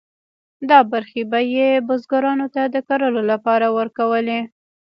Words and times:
دا 0.69 0.79
برخې 0.91 1.21
به 1.31 1.39
یې 1.55 1.69
بزګرانو 1.87 2.47
ته 2.55 2.61
د 2.73 2.75
کرلو 2.87 3.21
لپاره 3.31 3.67
ورکولې. 3.77 4.39